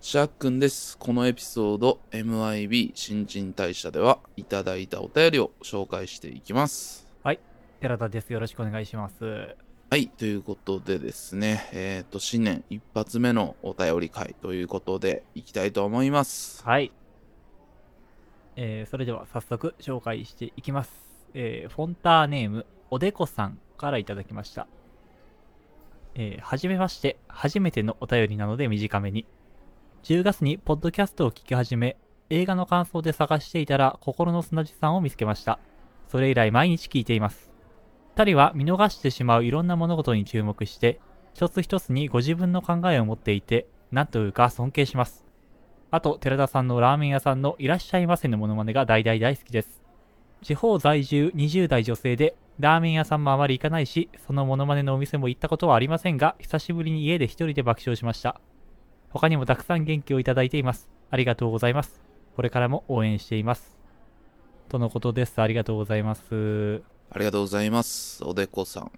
[0.00, 0.96] シャークンです。
[0.98, 7.10] このエピソード MIB 新陳代謝ではいただいたお便りを紹介していきます。
[7.80, 8.30] 寺田です。
[8.30, 9.24] よろしくお願いします。
[9.90, 10.08] はい。
[10.08, 16.62] ということでですね、えっ、と、新年一発目のお便り会ということでいきたいと思います。
[16.62, 16.92] はい。
[18.56, 20.92] えーそれでは早速紹介していきます。
[21.32, 24.66] えーフォンターネーム、おでこさんからいただきました。
[26.14, 29.24] えーはじめまして、初めてのお便りなので短めに。
[30.02, 31.98] 10月にポッドキャストを聞き始め、
[32.30, 35.58] 映画の感想で探していたら、心の砂地さんを見つけました。
[36.08, 37.50] それ以来毎日聞いています。
[38.16, 41.00] 二人は見逃してしまういろんな物事に注目して、
[41.34, 45.26] 一つ一つにご自分の考えを持っていて、なんというか尊敬します。
[45.90, 49.82] あと、寺田さんのラーメン屋さんのいらっしゃいませのモノマネが大大大好きです。
[50.42, 58.40] 地方在住20代女性で、ラーメン屋さんもあまり行かないし、そのモノマネのお店も行ったことはありませんが、久しぶりに家で一人で爆笑しました。
[59.12, 60.88] 他にもたくさん元気をいただいています。
[61.10, 62.00] ありがとうございます。
[62.36, 63.76] これからも応援しています。
[64.68, 65.42] とのことです。
[65.42, 66.82] ありがとうございます。
[67.10, 68.22] ありがとうございます。
[68.24, 68.92] おでこさん。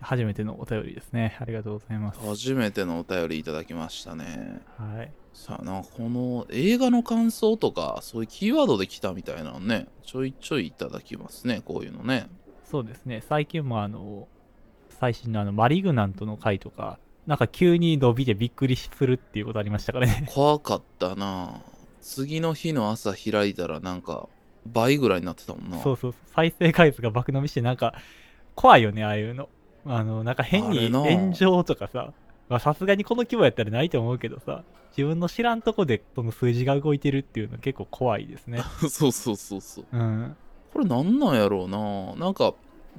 [0.00, 1.36] 初めてのお便りですね。
[1.40, 2.20] ありがとうございます。
[2.20, 4.60] 初めてのお便りいただきましたね。
[4.78, 5.12] はい。
[5.32, 12.28] さあな、この映画の感想とか、そういうキーワードで来たみたいなのね、ちょいちょいいただきますね、こういうのね。
[12.64, 14.28] そうですね、最近もあの、
[14.90, 20.26] 最新のあの、マリグナントの回とか、なんか急に伸びてびっくりするっていうことありましたからね。
[20.28, 21.62] 怖かったな
[22.00, 24.28] 次の日の朝開いたらなんか
[24.66, 27.94] 倍ぐらいになってたもんなそうそうそう、再生回数が爆伸びして、なんか、
[28.54, 29.48] 怖いよね、ああいうの。
[29.86, 32.12] あの、なんか変に炎上とかさ、
[32.48, 34.64] まあさすがにこの規模やったらないと思うけどさ、
[34.96, 38.62] 自分の知らんとこでその数字が動いてるっていうの結構怖いですね。
[38.88, 40.36] そうそうそうそううん。
[40.72, 42.54] これなんなんやろうななんか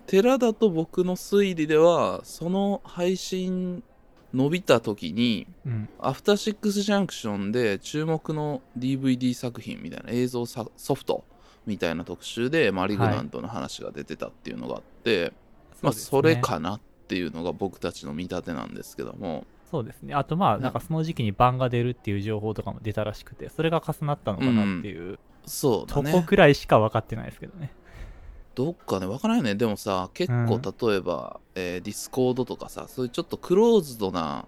[0.07, 3.83] 寺田と僕の推理ではその配信
[4.35, 5.89] 伸びた時にうん。
[5.99, 11.23] アフターシックスジャンクションで注目の DVD 作品みたいな映像さソフト
[11.65, 15.33] みたいな特集でマリグナントの話が出てたっていうのがあって、
[15.81, 16.35] まあうですねそれ。
[16.35, 20.13] かなっていうのが僕たちの見立てなんですけどもそうですね。
[20.13, 27.73] あとまあ、なんかその時期に版が出るっていう情報とかも出たらしくて、それが重なったのかなっていう、そうだとこねくらいしか分かってないですけどね。
[28.55, 34.45] どっかねわからんよねでもさ結構うん例えば、えー Discord とかさそういうちょっとクローズドな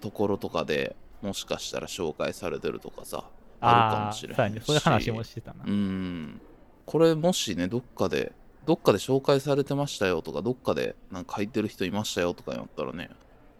[0.00, 3.24] ところとかでもしかしたら紹介されてるとかさ
[3.60, 4.34] あるかもしれ。
[4.34, 5.64] ないしそういう話もしてたな。
[5.66, 6.40] うん
[6.86, 8.32] これもしねどっかで
[8.66, 13.10] どっかで紹介されてましたよとかどっかでなんか書いてる人いましたよとかやったらね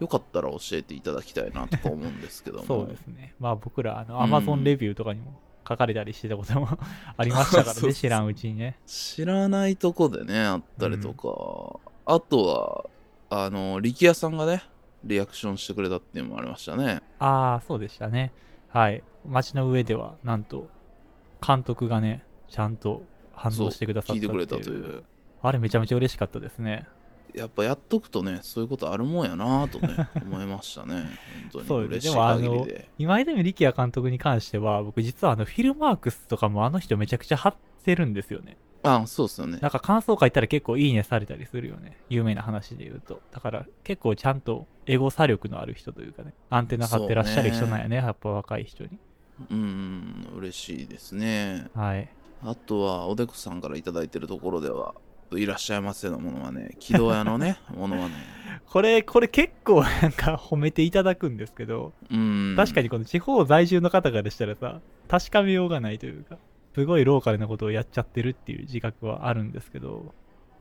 [0.01, 3.35] よかったら教えていただきたいなとか思うんですけども そうですね。
[3.41, 6.69] まあ僕ら、あの、うんアマゾンレビューとかにも書かれたりしてたことも
[7.17, 8.79] ありましたからね、知らんうちにね。
[8.87, 12.89] 知らないとこでねあったりとか、あと
[13.31, 14.63] はあの力也さんがね
[15.05, 18.33] リアクションしてくれたっていうのもありましたねああ、そうでしたね。
[18.69, 19.03] はい。
[19.27, 20.69] 街の上では、なんと、
[21.47, 23.03] 監督がね、ちゃんと
[23.33, 25.05] 反応してくださった聞いてくれたってという
[25.41, 26.87] あれめちゃめちゃ嬉しかったですね。
[27.35, 31.05] やっぱやっとくとねそういうことあるもんやなとね 思いましたね
[31.53, 38.57] 本当に嬉しいでもあの限りで今泉力也監督に関しては、僕実はあの、フィルマークスとかもあの人めちゃくちゃ貼ってるんですよね。
[38.83, 41.97] あそうっすよねなんか感想書いたら結構いいねされたりするよね。
[42.09, 43.21] 有名な話で言うと。
[43.33, 48.99] だから結構ちゃんとエゴ差力のある人というかね、アンテナ張ってらっしゃる人なんやね、やっぱ若い人に。
[49.51, 52.09] うん嬉しいですねはい。
[52.43, 54.95] あとはおでこさんから頂いてるところでは
[55.33, 58.15] いらっしゃいませのものはね 木戸屋のねものはね。
[58.67, 62.55] これ、これ結構なんか 褒めていただくんですけど、うん。
[62.57, 66.37] 確かにこの地方在住の方からしたらさ、確かめようがないというか、
[66.75, 69.89] すごいローカルなことをやっちゃってるっていう自覚はあるんですけど、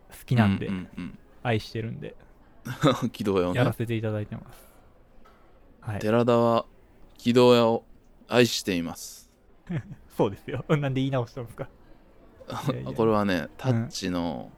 [0.09, 1.19] 好きなんで、うんうんうん。
[1.43, 2.15] 愛してるんで、
[3.11, 3.57] 木戸屋をね。
[3.59, 4.73] やらせていただいてます。
[5.81, 5.99] はい。
[5.99, 6.65] 寺田は
[7.17, 7.83] 木戸屋を
[8.29, 9.29] 愛しています。
[10.15, 10.63] そうですよ。
[10.69, 11.67] なんで言い直したんですか？
[12.71, 14.51] いやいやこれはねタッチの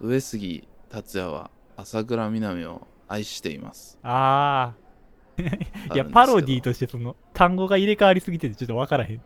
[0.00, 3.98] 上杉達也は朝倉みなみを愛しています。
[4.02, 4.90] ああ。
[5.94, 9.16] いや、パロディーとしてその、単語が入れ替わりすぎててちょっとわからへん。
[9.16, 9.20] い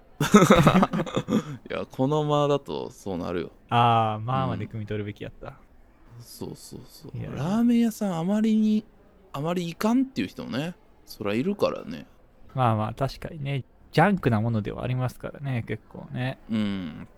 [1.71, 3.51] やこの間だとそうなるよ。
[3.69, 5.55] ああ、まあまうんで汲み取るべきやった。
[6.21, 7.19] そうそうそう。
[7.19, 7.31] いや。
[7.31, 8.85] ラーメン屋さんあまりに
[9.33, 10.75] あまりいかんっていう人もね
[11.05, 12.07] そりゃいるからね。
[12.55, 16.39] まあまあ、確かにね、ジャンクなものではありますからね、結構ね。
[16.51, 17.09] うん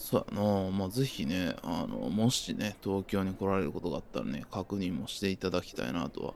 [0.00, 0.70] そうやな。
[0.70, 6.34] まあぜひねあのもしね東京に来られることがあったらね確認もしていただきたいなとは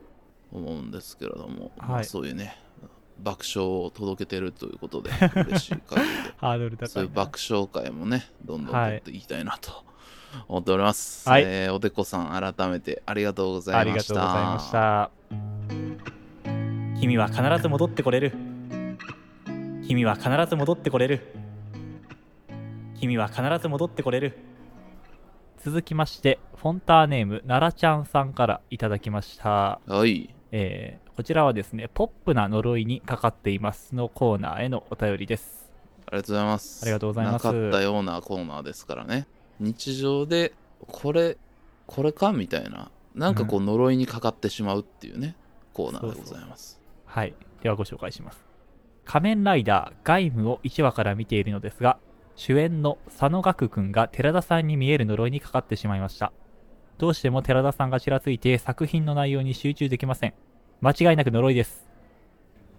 [0.53, 2.59] 思うんですけれども、まあはいそういうね
[3.23, 6.35] 爆笑を届けてるということで 嬉しい限りで。
[6.37, 6.89] ハードル高いな。
[6.89, 9.83] そういう爆笑会もねどんどんはい取っていきたいなと
[10.47, 11.43] 思っております、はい。
[11.47, 14.15] えーおでこさん改めてありがとうござありがいました。
[14.15, 15.11] とうございました。
[17.01, 18.33] 君は必ず戻ってこれる。
[19.87, 21.44] 君は必ず戻ってこれる
[23.05, 24.35] 君は必ず戻ってこれる
[25.62, 30.35] 続きましてフォンターネーム奈良ちゃんさんからいただきましたはい。
[30.53, 35.71] えーこちらはですね、ポップな呪いにかかっていますのコーナーへのお便りです。
[36.06, 36.83] ありがとうございます。
[36.83, 39.29] ありがとうございますなかったようなコーナーですからね。
[39.61, 40.55] 日常で、
[40.89, 41.37] これ、
[41.87, 45.37] これかみたいな、なんかこう呪いにかかってしまうっていうね、
[45.73, 46.81] コーナーでございます。
[47.06, 47.33] はい。
[47.62, 48.45] ではご紹介します。
[49.05, 51.99] 仮面ライダーガイムを1話から見ているのですが、
[52.37, 56.33] 主演の佐野岳くんが寺田さんに見える呪いにかかってしまいました。
[56.99, 60.35] どうしても寺田さんがちらついて作品の内容に集中できません。
[60.81, 61.87] 間違いなく呪いです。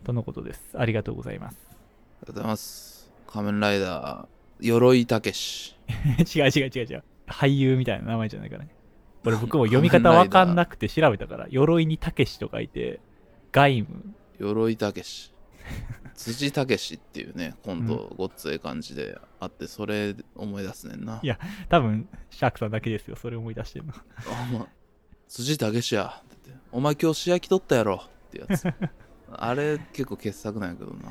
[0.03, 0.61] とのことです。
[0.75, 1.57] ありがとうございます。
[1.69, 1.77] あり
[2.21, 3.11] がとうございます。
[3.27, 5.75] 仮面ライダー、鎧たけし。
[6.35, 7.03] 違う違う違う違う。
[7.27, 8.69] 俳優みたいな名前じゃないからね。
[9.23, 12.99] これ僕も読み方わかんなくて調べたから、鎧にたけしと書いて、
[13.51, 13.87] ガイム。
[14.37, 15.33] 鎧たけし。
[16.15, 21.19] 辻たけしっていうね、今度ごっつええ感じであって、それ思い出すねんな。
[21.21, 21.37] いや
[21.69, 23.15] 多分、シャークさんだけですよ。
[23.15, 23.93] それ思い出してるの。
[23.93, 24.67] あま
[25.27, 28.65] 辻たけしやって言ってお前今日試合来とったやろってやつ
[29.31, 31.09] あれ結構傑作なんやけどな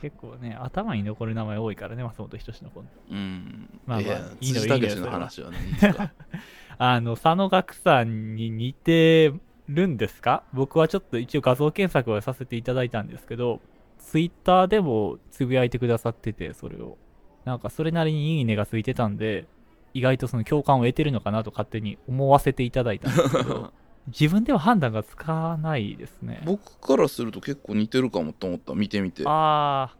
[0.00, 2.80] 結構ね、頭に残る名前多いからね、松本人志の子。
[3.10, 6.12] うんまあまあいやいいののいいのよ話はねいいですか？
[6.78, 9.32] あの、佐野岳さんに似て
[9.68, 10.44] るんですか？
[10.52, 13.60] 僕はちょっと一応画像検索をさせていただいたんですけど、
[14.02, 16.98] ツイッターでもつぶやいてくださってて、それを。
[17.44, 19.46] なんかそれなりにいいねがついてたんで、
[19.94, 23.72] 意外とその共感を得てるのかなと勝手に思わせていただいたんですけど、
[24.08, 26.42] 自分では判断がつかないですね。
[26.44, 29.94] 僕からすると結構似てるかもと思った見てみてあ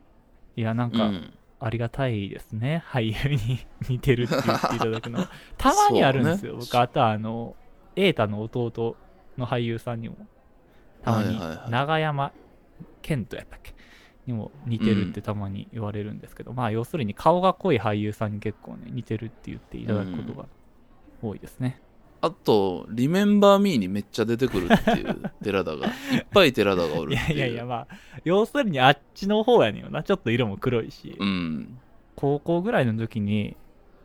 [0.57, 1.33] ー、いや、なんか、うん
[1.65, 2.83] ありがたいですね。
[2.91, 5.25] 俳優に似てるって言っていただくの。
[5.57, 6.55] たまにあるんですよ。
[6.55, 7.55] ね僕、あとあの、
[7.95, 8.97] 瑛太の弟
[9.39, 10.17] の俳優さんにも、
[11.05, 12.33] たまに、はいはいはい長山
[13.01, 13.73] 健人やったっけ？
[14.27, 20.47] にも似てるってたまに言われるんですけど、まあ、要するに顔が濃い俳優さんに結構ね、似てるって言っていただくことが
[21.23, 21.81] 多いですね。
[22.25, 30.05] あと「リメンバー・ミー」にめっちゃ出てくるっていう寺田が いっぱい寺田がおるいやいやいや、まあ、要するにあっちの方やねんよな。
[30.05, 31.17] ちょっと色も黒いし。
[31.19, 31.79] うん
[32.15, 33.57] 高校ぐらいの時に、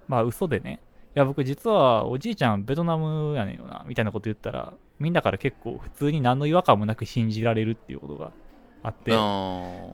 [0.07, 0.79] まあ嘘でね、
[1.15, 8.31] いや僕実はおじいちゃんベトナムやねんよな、みたいなこと言ったら、みんなから結構普通に何の違和感もなく信じられるっていうことが
[8.83, 9.11] あって、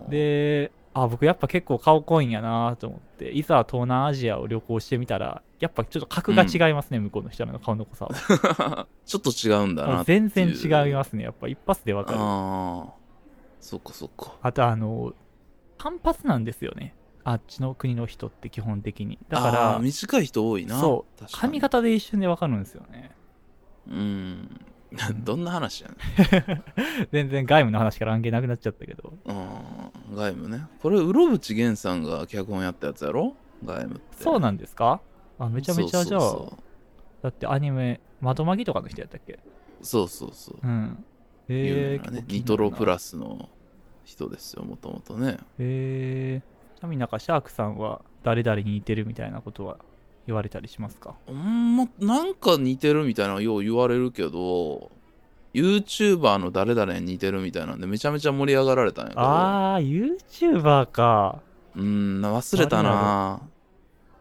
[0.10, 8.88] で、あ、僕やっぱ結構顔濃いんやなと思って、いざ東南アジアを旅行してみたら、やっぱちょっと格が違いますね、向こうの人らの顔の濃さは。
[9.06, 12.18] ちょっと違うんだな全然違いますね、やっぱ一発でわかる。
[12.20, 12.94] ああ
[13.60, 15.14] そっかそっかあとあの、
[15.78, 16.96] 単発なんですよね。
[17.24, 19.18] あっちの国の人って基本的に。
[19.30, 23.12] だから短い人多いなそう髪型で一瞬でわかるんですよね。
[23.88, 24.66] うん
[25.24, 25.96] どんな話やね
[26.56, 26.64] ん。
[27.12, 29.14] 全然外務の話から関係なくなっちゃったけど。
[29.26, 30.68] うん外務ね。
[30.82, 33.36] これうろぶちげんさんが脚本やったやつやろ？
[33.66, 34.24] 外務って。
[34.24, 35.02] そうなんですか？
[35.40, 36.36] あ、めちゃめちゃじゃあ、
[37.24, 39.40] だってアニメ、窓マギとかの人やったっけ？
[39.82, 40.58] そうそうそう。
[40.62, 41.04] そううん。
[41.50, 43.50] 有えー、ねニトロプラスの
[44.06, 45.38] 人ですよもともとね。
[45.60, 49.78] えー、ちなみになんかシャークさんは誰々に似てるみたいなことは
[50.26, 51.16] 言われたりしますか？
[51.28, 54.92] うんまなんか似てるみたいなのよう言われるけど
[55.54, 59.22] YouTuber の誰々に似てるみたいなんでめちゃめちゃ盛り上がられたんやけど。
[59.22, 61.42] あー、YouTuber か。
[61.76, 63.42] うん忘れたな。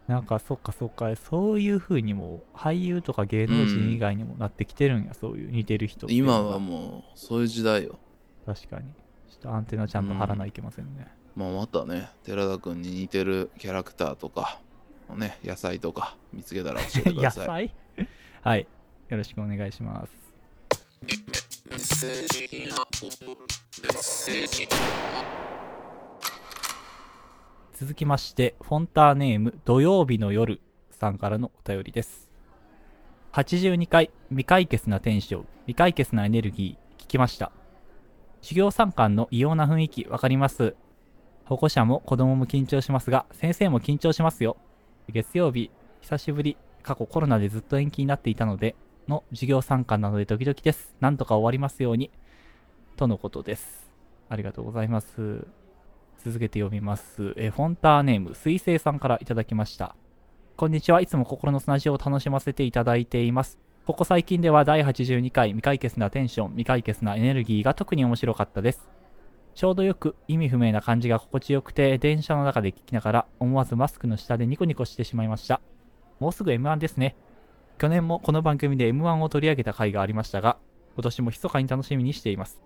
[0.09, 7.99] なんかそっかそっか、そういう風にも俳優とか芸能人以外にもなってきてるんや、そういう似てる人今はもうそういう時代よ。
[8.45, 8.93] 確かに。
[9.31, 11.07] ちょっとアンテナちゃんと張らないといけませんね。
[11.37, 14.61] まあ、またね寺田君に似てるキャラクターとか、
[15.16, 18.07] ね、野菜とか見つけたら教えてください 菜？
[18.42, 18.66] はい。
[19.09, 20.12] よろしくお願いします。
[27.75, 32.31] 続きまして、フォンターネーム土曜日の夜さんからのお便りです。
[33.33, 37.50] 82回未解決なテンション、未解決なエネルギー聞きました。
[38.40, 40.76] 授業参観の異様な雰囲気わかります。
[41.45, 44.57] 保護者も子供も緊張しますが、先生も緊張しますよ。
[45.09, 48.77] 月曜日、久しぶり、過去コロナでずっと延期になっていたので、
[49.09, 50.95] の授業参観なのでドキドキです。
[51.01, 52.11] なんとか終わりますように。
[52.97, 53.91] とのことです。
[54.29, 55.47] ありがとうございます。
[56.25, 57.35] 続けて読みます。
[57.37, 59.97] えフォンターネーム、水星さんからいただきました。
[60.57, 61.01] こんにちは。
[61.01, 63.59] いつも心の砂地を楽しませていただいています。
[63.85, 68.89] ここ最近では第82回未解決なテンション、未解決なエネルギーが特に面白かったです。
[69.55, 75.61] ちょうどよく意味不明な感じが心地よくて、電車の中で聞きながら思わずマスクの下でニコニコしてしまいました。
[76.21, 77.17] もうすぐ M1 ですね。
[77.79, 80.57] 去年もこの番組で M1 を取り上げた回がありましたが、
[80.95, 82.61] 今年も密かに楽しみにしています。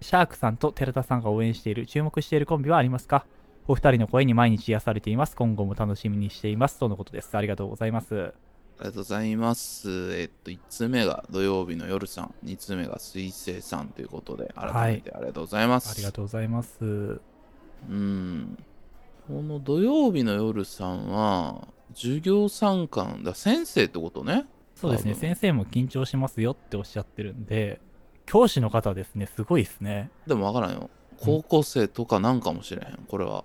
[0.00, 3.26] シャークさんと寺田さんが応援している、注目しているコンビはありますか？
[3.68, 5.36] お二人の声に毎日癒されています。
[5.36, 6.78] 今後も楽しみにしています。
[6.78, 7.36] とのことです。
[7.36, 8.34] ありがとうございます。
[8.80, 10.18] ありがとうございます。
[10.18, 15.90] えっと、1通目が土曜日の夜さん、2通目が水星さんということで、改めてありがとうございます。
[15.90, 17.20] ありがとうございます。
[17.90, 18.58] うん。
[19.28, 24.46] この土曜日の夜さんは、授業参観だ、先生ってことね。
[24.74, 25.14] そうですね。
[25.14, 27.82] 先生も緊張しますよっておっしゃってるんで、
[28.24, 29.26] 教師の方ですね。
[29.26, 30.10] すごいですね。
[30.26, 30.88] でもわからんよ。
[31.20, 33.44] 高校生とかなんかもしれへん、これは。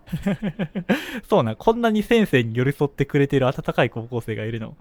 [1.29, 4.77] そうなん、こんなに先生に寄り添ってくれてる温かい高校生がいるの。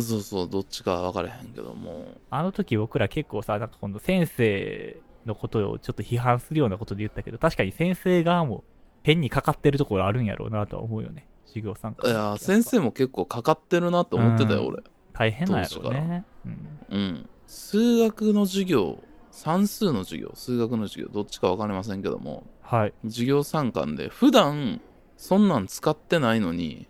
[0.00, 2.06] そうそう、どっちか分からへんけども。
[2.30, 4.96] あの時僕ら結構さ、なんか今度先生
[5.26, 8.64] のことをちょっと批判するようなことで言ったけど、確かに先生側も
[9.02, 11.26] 変にかかってるところあるんやろうなとは思うよね。
[11.46, 12.08] 授業参加。
[12.08, 14.82] いや、先生も結構かかってるなって思ってたよ、うん俺。
[15.12, 16.24] 大変なんやろうね。
[16.46, 16.78] うん。
[16.88, 17.28] うん。
[17.46, 18.98] 数学の授業、
[19.30, 22.94] 算数の授業、数学の授業、どっちか分かりませんけども、はい。
[23.04, 24.80] 授業参観で、普段
[25.16, 26.86] そんなん使ってないのに、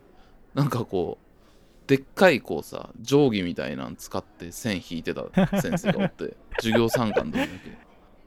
[0.54, 1.31] なんかこう、
[1.86, 5.24] でっかいこうさ、定規みたいなん使って線引いてた
[5.60, 7.52] 先生がおって、 授業参観の時だけ。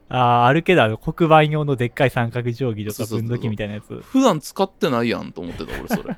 [0.08, 4.00] ああ、あるけど、あの、黒板用のでっかい三角定規とかそうそうそう分度器みたいなやつ。
[4.02, 6.16] 普段使ってないやんと思ってた、俺それ。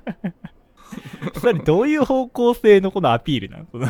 [1.40, 3.88] それどういう方向性のこのアピールなのそのい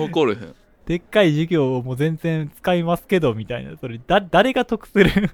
[0.00, 0.54] や、怒れへん。
[0.86, 3.76] でっかい授業をもう全然使いますけど、みたいな。
[3.78, 5.10] それ、だ、誰が得する？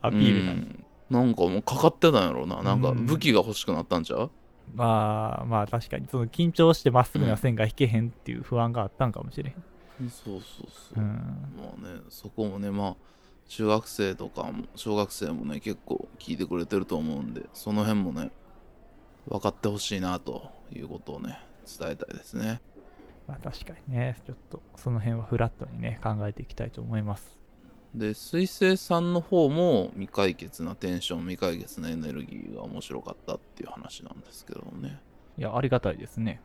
[0.00, 2.62] アピールなのうんなんかもうかかってたんやろうな。
[2.62, 4.30] なんかうん武器が欲しくなったんちゃう？
[4.74, 10.08] まあ、まあ確かに、その緊張してまっすぐな線が引けへんっていう不安があったんかもしれへん。
[10.08, 11.00] そうそうそうう。
[11.00, 11.06] ん。
[11.56, 12.96] まあね、そこもね、まあ、
[13.48, 18.30] 中学生とかも、小学生もね、結構聞いてくれてると思うんで、その辺もね、
[19.28, 21.38] 分かってほしいなということをね、
[21.78, 22.60] 伝えたいですね。
[23.28, 27.41] まあ確かにね、ちょっとその辺はフラットにね、考えていきたいと思います。
[27.94, 35.00] で、水星さんの方も未解決なテンション、未解決なエネルギーが面白かったっていう話なんですけどもね。
[35.36, 36.40] いや、ありがたいですね。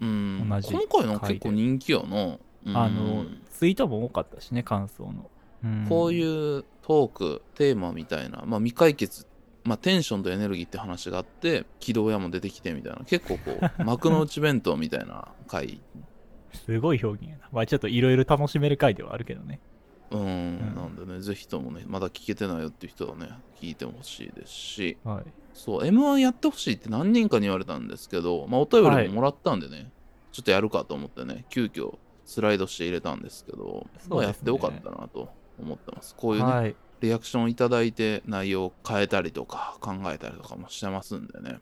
[0.00, 2.38] うん、同じ今回の結構人気やな。
[2.66, 5.30] うんあの、ツイートも多かったしね、感想の。
[5.64, 9.26] うんこういうトーク、テーマみたいな、まあ未解決、
[9.64, 15.80] まあテンションとエネルギーって話があって、起動屋も出てきてみたいな、結構こう、幕の内弁当みたいな回、
[16.52, 17.48] すごい表現やな。
[17.52, 19.60] まあちょっといろいろ楽しめる回ではあるけどね。
[20.10, 25.24] うん、んなんでね、ぜひともね、まだ聞けてないよっていう人はね、聞いてほしいですし、はい。
[25.52, 29.90] そう、M1 やってほしいって何人かに言われたんですけど、まあお便りももらったんでね、
[30.32, 35.28] ちょっとやるかと思ってね、急遽スライドして入れたんですけど、まあやってよかったなと
[35.60, 36.14] 思ってます。
[36.14, 36.76] こういうね、はい。
[37.00, 41.60] リアクションいただいて内容を変えたりとか考えたりとかもしてますんでね。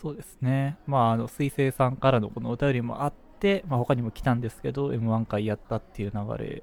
[0.00, 0.76] そうですね。
[0.86, 6.62] まあ、あの、水星さんからのこのお便りもあって、まあ他にも来たんですけど、M1 回やったっていう流れ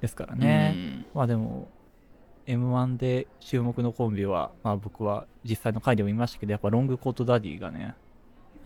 [0.00, 1.04] ですからね。
[1.14, 1.68] まあでも、
[2.46, 7.94] M1 で注目のコンビは、まあ僕は実際の回でも言いましたけど、やっぱロングコートダディがね、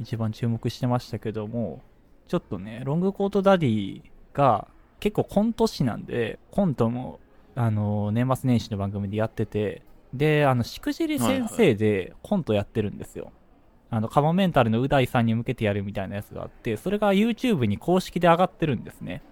[0.01, 1.83] 一番注目してましたけども、
[2.29, 4.69] ちょっとね、ロングコートダディが
[5.01, 7.21] 結構コント師なんで、コントも、
[7.55, 9.83] あの、年末年始の番組でやってて、
[10.15, 13.33] で、あの、しくじり先生でコントやってるんですよ。
[13.91, 19.23] あの、カモメンタルのう大さんに向けてやるみたいなやつがあって、それが YouTube に公式で上がってるんですね。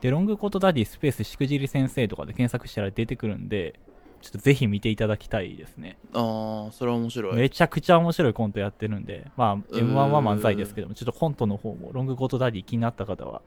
[0.00, 3.78] で、ロングコートダディスペースしくじり先生とかで検索したら出てくるんで、
[4.20, 5.98] ちょっとぜひ見ていただきたいですね。
[6.12, 7.36] ああ、それは面白い。
[7.36, 13.42] めちゃくちゃ面白いコントやってるんで、まあ、ん M1 は漫才ですけども、ちょっとコントの方も、ロングコートダディ気になった方は、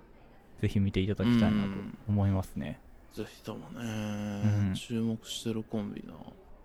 [0.62, 1.70] ぜひ見ていただきたいなと
[2.08, 2.80] 思いますね。
[3.14, 6.14] ぜひともね、ん注目してるコンビな。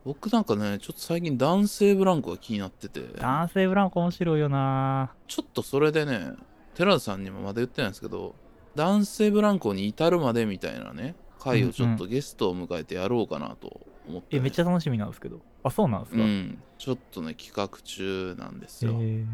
[0.04, 6.32] 僕なんかね、ちょっと最近男性ブランコが気になってて、男性ブランコ面白いよなちょっとそれでね、
[6.74, 8.34] 寺田さんにもまだ言ってないんですけど、
[8.74, 15.40] 男性ブランコに至るまでみたいなね、回をちょっとゲストを迎えてやろうかなと思って、え、ねめっちゃ楽しみなんですけど。
[15.62, 18.92] あ、そうなんですか、へうん、ちょっとね、企画中なんですよ。
[18.92, 19.24] ー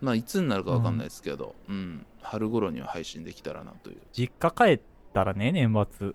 [0.00, 3.98] まあ、いつになるかわかんないですけど、うん、春頃には配信できたらなという。
[4.12, 4.80] 実家帰っ
[5.12, 6.12] たらね、年末。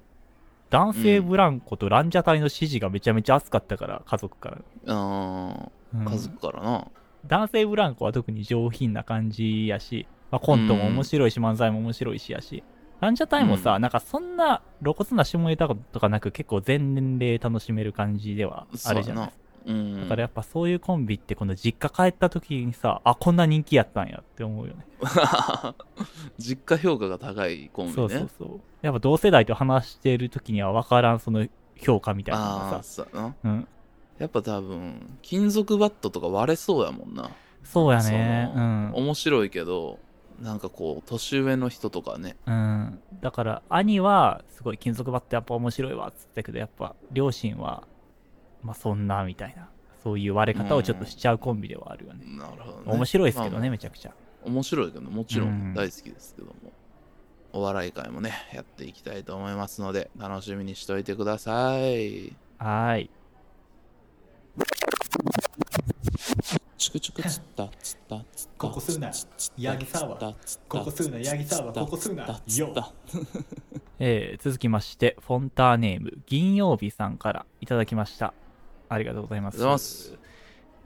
[0.70, 4.58] 男性ブランコとランジャタイの支持がめちゃめちゃ熱かったから、家族から。
[4.88, 6.88] あうんー、家族からな。
[7.25, 12.63] 男性ブランコは特に上品な感じやし、まあ、コントも面白いし、漫才も面白いしやし。
[13.00, 19.48] ランジャタイもさ、うなんかそんな露骨な下ネタとかなく結構全年齢楽しめる感じではあるじゃないですか。
[19.67, 20.01] うん。
[20.01, 24.86] だからやっぱそういうコンビってこの実家帰った時にさ、あ、こんな人気やったんやって思うよね。
[26.39, 27.96] 実家評価が高いコンビね。
[27.96, 28.60] そうそうそう。
[28.81, 33.07] やっぱ同世代と話してる時には分からんその評価みたいなのがさ、そ
[33.43, 33.67] うん。
[34.17, 37.29] やっぱ多分、金属バットとか割れそうやもんな。
[37.63, 38.51] そうやね。
[38.55, 38.91] うん。
[38.93, 40.00] 面白いけど、
[40.41, 42.38] なんかこう、年上の人とかね。
[42.46, 43.00] うん。
[43.22, 47.88] だから、兄は、すごい金属バットやっぱ面白いわ、っつったけど、やっぱ、両親は、
[48.63, 49.70] まあそんな、みたいな。
[50.03, 52.24] そういう割れ方をちょっとしちゃうコンビではあるよね。
[52.38, 52.84] なるほど、ね。
[52.86, 54.13] 面白いですけどね、まあめちゃくちゃ。
[54.46, 56.53] 面白いけど、もちろうんん大好きですけども。
[57.53, 62.36] お笑い会もね、やっていきたいと思いますので、楽しみにしておいてください。
[62.60, 63.10] はーい。
[66.88, 69.12] チクチクつったつったつったここすな
[69.58, 72.94] ヤギサワつったここすなヤギサワここすなよつった
[74.00, 78.34] えー続きまして、フォンターネーム、銀曜日さんからいただきました。
[78.88, 79.56] ありがとうございます。
[79.56, 80.17] ありがとうございます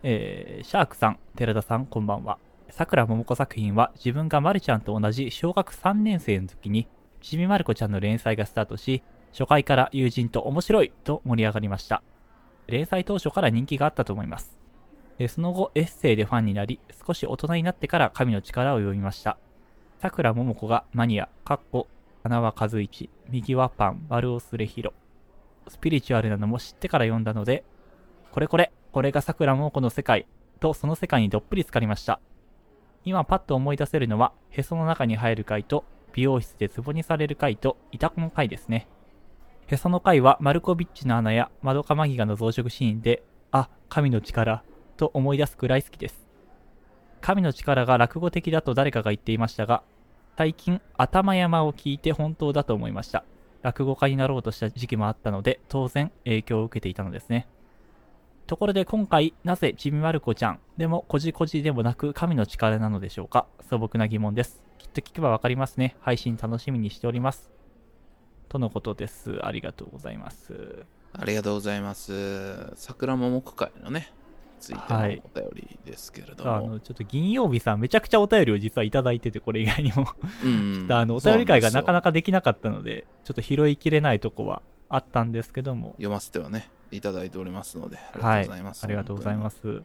[0.01, 2.39] えーシャークさん、寺田さん、こんばんは。
[2.71, 6.87] さくらももこ作品は自分がまるちゃんと同じ小学3年生の時に、
[7.21, 9.03] ちびまる子ちゃんの連載がスタートし、
[9.33, 12.01] 初回から友人と面白いと盛り上がりました。
[12.65, 14.60] 連載当初から人気があったと思います。
[15.23, 19.37] えその後、エッセイでファンになり、少し大人になってから神の力を読みました。
[19.99, 21.87] さくらももこがマニア、かっこ、
[22.23, 24.93] 花輪和一、右はパン、丸尾すれひろ。
[25.67, 27.63] スピリチュアルなのも知ってから読んだので、
[28.31, 30.25] これこれ、これがさくらもこの世界、
[30.59, 32.19] とその世界にどっぷり浸かりました。
[33.05, 38.87] 今パッと思い出せるのは、へその中に入る回と、美容室でツボにされる回と、イタコの回ですね。
[39.67, 44.63] へその回は、マルコビッチの穴や、マドカマギガの増殖シーンで、あ、神の力、
[45.01, 46.27] と思い出すくらい好きです。
[47.21, 49.81] 神の力が落語的だと誰かが言っていましたが、
[50.37, 53.25] 最近、頭山を聞いて本当だと思いました。
[53.63, 57.47] 落語家になろうとした時期もあったので、当然影響を受けていたのですね。
[58.45, 63.47] ところで今回、なぜちびまる子ちゃんでもこじこじでもなく神の力なのでしょうか？
[63.67, 64.61] 素朴な疑問です。
[64.77, 65.95] きっと聞けばわかりますね。
[66.01, 67.49] 配信楽しみにしております。
[68.49, 69.39] とのことです。
[69.43, 70.85] ありがとうございます。
[71.13, 72.71] ありがとうございます。
[72.75, 74.11] 桜ももこ会のね、
[74.61, 76.55] ついてのおはい便りですけれども。
[76.55, 80.07] あの、ちょっと銀曜日さん、めちゃくちゃお便りを実はいただいてて、これ以外にも。
[80.45, 88.83] うん あの、お便り会がなかななかできなかったので、ちょっと拾いきれないとこはあったんですけども、読ませてはね、いただいておりますので、ありがとはいうございます。
[88.83, 89.83] ありがとうございます。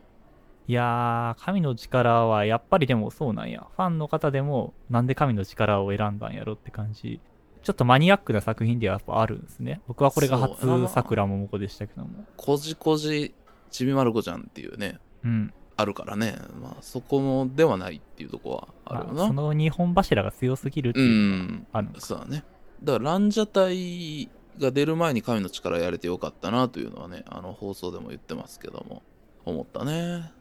[0.68, 3.66] いやー、神の力はやっぱりでもそうなんや。
[3.76, 7.20] ファンの方でも、なんで神の力を選んだんやろって感じ。
[7.62, 9.80] ちょっとマニアックな作品ではやっぱあるんですね。
[9.86, 12.24] 僕はこれが初桜桃子でしたけども。
[12.36, 13.34] こじこじ
[13.70, 15.52] ちびまる子ちゃんっていうね、うん。
[15.76, 19.12] あるからね、まあそこのではないっていうとこはあるよな。
[19.14, 21.58] まあその日本柱が強すぎるってういうの。
[21.72, 22.00] あるのか。
[22.00, 22.44] そうだね。
[22.82, 29.02] だからランジャタイが出る前に神の力やれてよかったなというのはね、あの放送でも言ってますけども、
[29.44, 30.32] 思ったね。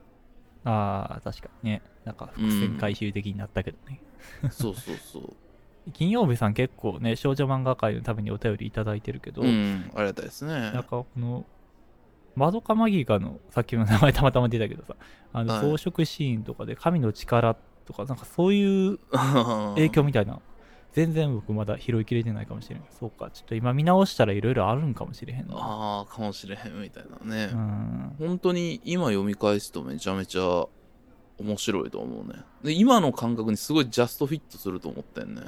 [0.64, 1.82] ああ、確かにね。
[2.06, 4.02] なんか伏線回収的になったけどね。
[4.52, 5.34] そうそうそう。
[5.94, 10.74] 金曜日さん結構ね、少女漫画界のためにお便りいただいてるけど、うん、ありがたいですねなん。
[10.74, 11.46] かこの、
[12.36, 14.96] マドカマギカの、さっきの名前たまたま出たけどさ、
[15.34, 19.00] あの、はい装飾シーンとかで神の力とか、なんかそういう
[19.76, 20.40] 影響みたいな、
[20.94, 22.86] 全然僕まだ拾いきれてないかもしれない。
[22.92, 25.56] そうか、ちょっと今見直したらいろいろあるんかもしれへんな。
[25.58, 27.50] ああ、かもしれへんみたいなね。
[27.52, 28.16] うん。
[28.18, 30.68] 本当に今読み返すとめちゃめちゃ
[31.38, 32.44] 面白いと思うね。
[32.64, 35.42] で、今の感覚にすごいジャストフィットすると思ってんね。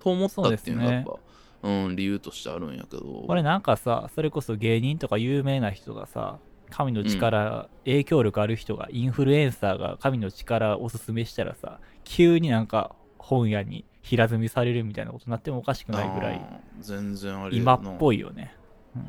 [0.00, 1.16] と思ったっていうのがやっぱ、
[1.62, 3.24] うん、理由としてあるんやけど。
[3.26, 6.38] これなんかさ、それこそ芸人とか有名な人がさ、
[6.70, 16.40] 神の力、影響力ある人が、インフルエンサーが神の力をおすすめしたらさ、急になんか本屋に平積みされるみたいなことになってもおかしくないぐらい、
[16.80, 18.16] 全然あり今っぽい。
[18.16, 18.54] いよね。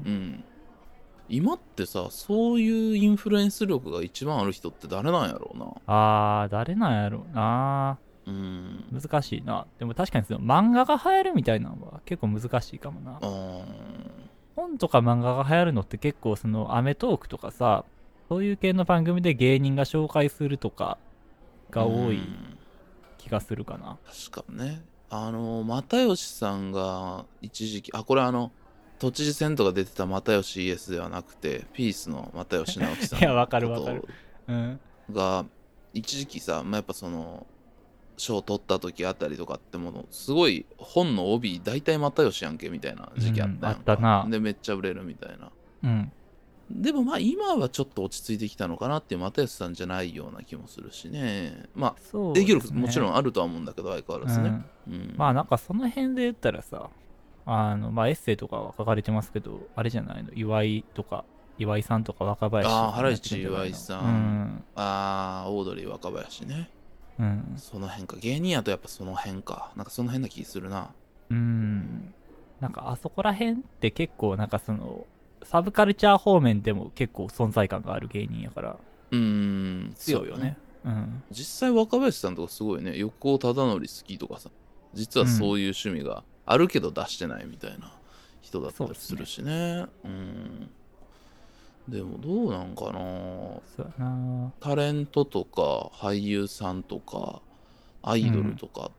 [0.05, 0.43] うん。
[1.29, 5.67] 今ってさ、そういうインフルエンス力が一番ある人って誰なんやろうな。
[5.85, 9.01] あー、誰なんやろうなうん。
[9.01, 9.65] 難しいな。
[9.79, 13.19] でも確かにその漫画が流行るみたいなのは結構難しいかもなあ。
[13.21, 13.63] ー
[14.55, 17.85] 本とか漫画が流行るのって結構そのアメトークとかさ、
[18.27, 20.97] そういう系の番組で芸人が紹介するとか
[21.71, 22.57] が多いうん
[23.17, 23.97] 気がするかな。
[24.31, 28.51] 確かにねあの又吉さんが一時期あこれあの
[28.99, 34.07] 都知事選とか出てた又吉 ES ではなくてピースの又吉直樹さん いやわかるわのかる
[34.47, 34.79] うん。
[35.11, 35.45] が
[35.93, 37.47] 一時期さ、まあ、やっぱその
[38.19, 44.27] 賞取った時あたりとかってものすごい本の帯大体又吉やんけみたいな時期あったやんか、うんな。
[44.29, 45.49] でめっちゃ売れるみたいな。
[45.83, 46.11] うん。
[46.69, 51.65] でもまあ今はちょっと落ち着いてきたのかなっていう又吉さんじゃないような気もするしね。
[51.73, 54.93] まあそう影響力もちろんあるとは思うんだけど相変わらずね、うん。
[54.93, 55.13] うん。
[55.17, 56.89] まあなんかその辺で言ったらさ、
[57.45, 61.25] あの、まあエッセイとかは書かれてますけど、あれじゃないの、岩井とか、
[61.57, 64.03] 岩井さんとか若林とかあー原市岩井さん。
[64.03, 64.63] うん。
[64.75, 66.69] あーオードリー若林ね
[67.19, 67.53] うん。
[67.57, 70.91] その辺か芸人やとやっぱその辺かなんかその辺な気するな
[71.29, 72.13] うん。
[72.59, 75.05] なんかあそこら辺って結構なんかその、
[75.43, 78.77] サブカルチャー方面でも結構存在感がある芸人やから、
[79.11, 80.57] うーん強いよね。
[80.83, 81.23] うん。
[81.31, 84.49] 実際若林さんとかすごいね横尾忠則好きとかさ
[84.93, 87.91] 実はそういう趣味があるけど出してないみたいな
[88.41, 90.69] 人だったりするしねうん
[91.89, 92.91] でもどうなんかな。
[92.93, 94.51] のそうやな。
[94.59, 97.41] タレントとか俳優さんとか
[98.01, 98.91] アイドルとかっ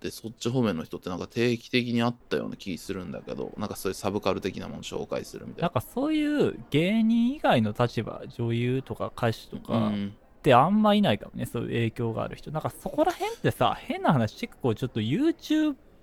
[0.00, 5.68] てそっち方面の人ってなんか定期的にあったような気するんだけどなんかそういうサブカル的なもの紹介するみたいな。
[5.68, 9.62] んかそういう芸人以外の立場女優とか歌手とな。
[9.62, 10.14] かうん。
[10.38, 11.46] ってあんまいないかもね。
[11.46, 12.50] そういう影響がある人。
[12.50, 15.00] なんかそこら辺ってさ変な話結構ちょっと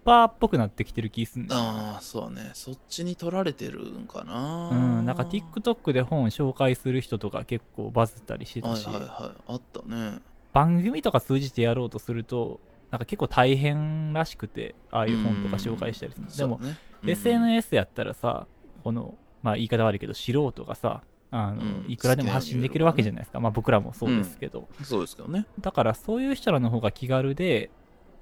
[0.06, 1.54] YouTuber っぽくなってきてる気すんねん。
[1.54, 2.52] ああそうね。
[2.54, 4.70] そっちに取られてるんかな。
[4.72, 9.42] うん、なんか TikTok で本紹介する人とか結構バズったりしてたし、はいはいはい。
[9.48, 10.20] あったね。
[10.54, 12.60] 番組とか通じてやろうとすると
[12.90, 16.36] なんか結構大変らしくてああいう本とか紹介したりするの。
[16.36, 16.70] でも、ね。
[16.70, 18.46] うん SNS やったらさ
[18.84, 25.48] このまあ言い方悪いけど素人がさあの、うんいくらでも発信できるわけじゃないですか、まあ僕らもそうですけど、そうですけどね。
[25.60, 27.72] だからそういう人らの方が気軽で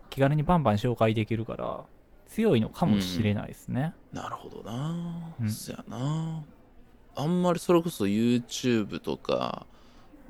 [0.09, 1.81] 気軽にバンバン紹介できるから
[2.27, 5.49] 強いのかもしれないですね、なるほどな、うん。
[5.49, 6.43] そやな。
[7.15, 9.65] あんまりそれこそ YouTube とか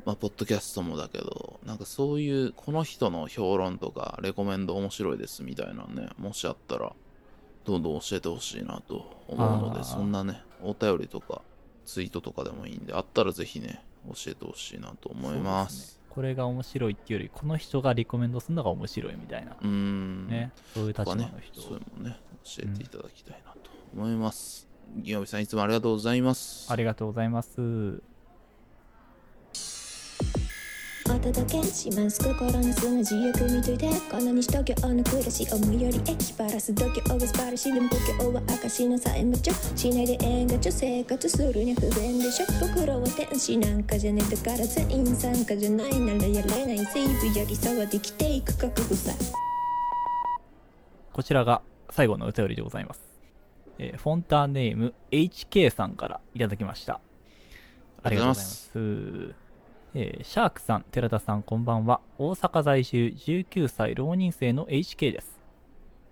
[0.06, 6.94] まあポッドキャストもだけどなんかそういうこの人の評論とかレコメンド面白いですみたいなねもしあったら
[7.66, 11.42] どんどん教えてほしいなと思うのでそんなねお便りとか
[11.86, 20.28] ツイートとかでもいいんであったらぜひね教えてほしいなと思いますこれが面白いっていうよりこの人がリコメンドするのが面白いみたいな、うーん。
[20.28, 20.52] ね。
[20.74, 21.62] そういう立場のとかね人。
[21.62, 24.68] そういうのもね教えていただきたいなと思います、
[24.98, 26.72] ギヨビさんいつもありがとうございます。
[26.72, 28.02] ありがとうございます
[31.10, 32.24] お届けします。
[32.24, 36.74] 心に住む自由組みといてこの西東京の暮らし思いより駅パラス。
[36.74, 49.12] 度胸が素晴らしいでも故郷は証の債務帳しないで縁がちょ生活するには不便でしょ僕らは天使なんかじゃねえだから全員参加じゃないならやれないセーブやり騒できていく覚悟さ
[51.12, 53.02] こちらが最後のお便りでございます。
[53.80, 57.02] えーフォンターネーム HK さんからいただきました。
[58.04, 59.49] ありがとうございます。
[59.96, 62.00] えーシャークさん、寺田さん、こんばんは。
[62.18, 65.40] 大阪在住19歳浪人生の HK です。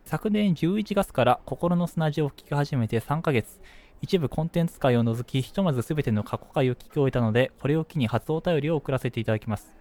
[0.06, 3.60] 昨年11月から心の砂地を聞き始めて3ヶ月。
[4.02, 9.78] 一部コンテンツ界を除き、ひとまず全ての過去回を聞き終えたので、これを機に初お便りを送らせていただきます。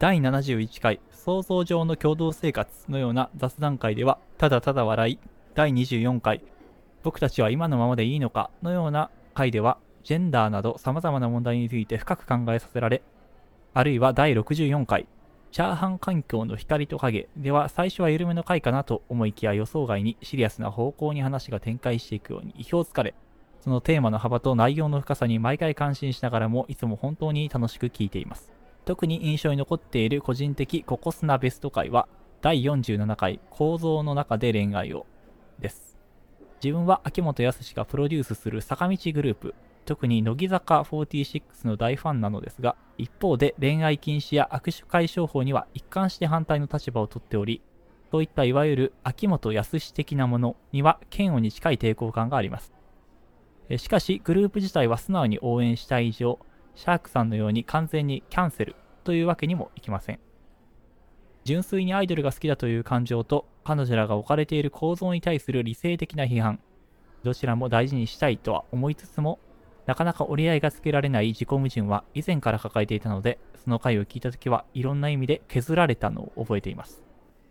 [0.00, 5.18] 第71回想像上の共同生活のような雑談会ではただただ笑い
[5.54, 6.42] 第24回
[7.02, 13.02] 僕たちは今のままでいいのかのような回ではジェンダーなど様々な問題について深く考えさせられ
[13.74, 15.06] あるいは第64回
[15.52, 23.14] チャーハン環境の光と影では最初は緩めの回かなと思いきや予想外にシリアスな方向に話が展開していくように意表をつかれ
[23.60, 28.50] そのテーマの幅と内容の深さに毎回感心しながらもいつも本当に楽しく聞いています。
[28.86, 32.08] 特に印象に残っている個人的ココスナベスト回は
[32.40, 35.06] 第47回構造の中で恋愛を
[35.58, 35.98] です。
[36.62, 47.62] 自分は秋元康がプロデュースする坂道グループ特に乃木坂46の大ファンなのですが一方で恋愛禁止や握手解消法には一貫して反対の立場をとっており
[48.10, 52.72] そういったいわゆる秋元康的なものには嫌悪に近い抵抗感があります
[53.76, 56.38] しかしグループ自体は素直に応援したい以上
[56.74, 60.20] シャークさんのように完全にキャンセルというわけにもいきません。
[61.44, 66.60] 純粋にアイドルが好きだという感情と彼女らが置かれている構造に対する理性的な批判、
[67.22, 69.38] どちらも大事にしたいとは思いつつも、
[69.90, 77.02] なかなか折り合いがつけられない自己矛盾は以前から抱えていたので、その回を聞いたときはいろんな意味で削られたのを覚えています。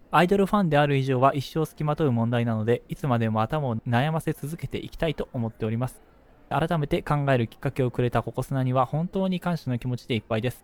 [0.09, 6.01] アイドルファンである以上は一生付きまとう問題なので、いつまでも頭を悩ませ続けていきたいと思っております。
[6.49, 10.63] 改めて考えるきっかけをくれたココスナには本当に感謝の気持ちでいっぱいです。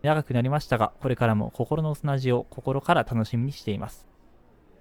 [0.00, 4.06] 長くなりましたが、これからも心の砂地を心から楽しみにしています。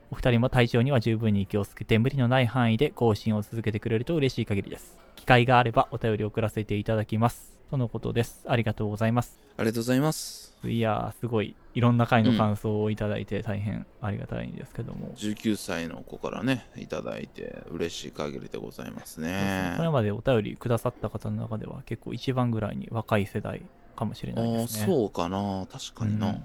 [0.09, 5.08] お二人も体調には十分に気をつけて無理のない範囲で更新を続けてくれると嬉しい限りです。
[5.29, 7.53] 機会があればお便り送らせていただきます。
[7.69, 8.43] とのことです。
[8.47, 9.37] ありがとうございます。
[9.57, 15.11] ありがとうございますいやー、すごい、いろんな回の感想をいただいて大変ありがたいんですけども。
[15.15, 23.61] 19歳の子からねいただいて嬉しい限りでございますねこれまでお便りくださった方の中では結構一番ぐらいに若い世代
[23.95, 24.85] かもしれああないですね。
[24.87, 26.43] そうかな確かにな、うん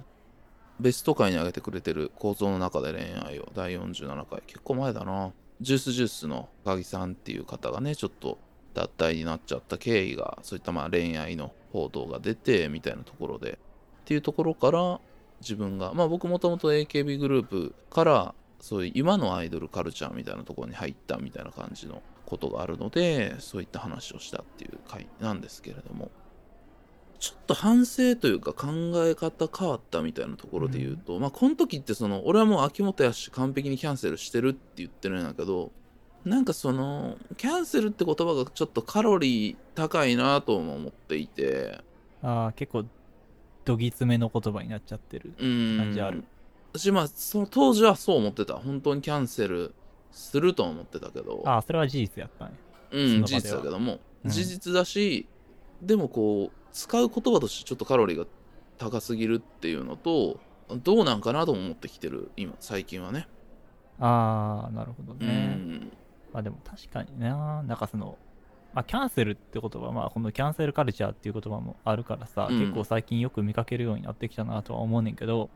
[0.79, 8.38] ベスト回に挙げてくれてる構造の中で恋愛を第47回結構前だなジュースジュースの高木さんっていう方がねちょっと
[8.74, 13.58] 脱退になっちゃった経緯がそういったまあ恋愛の報道が出てみたいなところで。
[14.02, 15.00] っていうところから
[15.40, 26.10] 自分がまあ僕もともと AKB グループからそういう今のアイドルカルチャーみたいなところに入ったみたいな感じのことがあるのでそういった話をしたっていう回なんですけれども。
[27.20, 35.72] ちょっと反省というか考え方変わったみたいなところで言うと、まあこの時ってその俺はもう秋元康完璧にキャンセルしてるって言ってるんだけど
[36.24, 41.80] なんかそのキャンセルって言葉がちょっとカロリー高いなとも思っていて。
[42.22, 42.84] ああ、結構、
[43.64, 45.76] どぎつめの言葉になっちゃってるうん。
[45.78, 46.24] 感じある。
[46.72, 48.54] 私まあその当時はそう思ってた。
[48.54, 49.74] 本当にキャンセル
[50.10, 51.42] するとは思ってたけど。
[51.46, 52.52] ああ、それは事実やったね。
[52.90, 54.30] うん事実だけども、うん。
[54.30, 55.26] 事実だし
[55.82, 58.24] でもこう使う言葉としてちょっとカロリーが
[58.78, 60.40] 高すぎるっていうのと
[60.82, 63.28] どうなんかなとも思ってきてる今最近はね。
[64.00, 65.26] ああ、なるほどうね。
[65.54, 65.92] ん
[66.35, 68.18] まあでも確かにな、なんかその、
[68.75, 72.59] まあキャンセルって言葉、まあこのキャンセルカルチャーっていう言葉もあるからさ、うん。
[72.59, 75.49] 結構最近よく見かけるようになってきたなとは思うねんけど、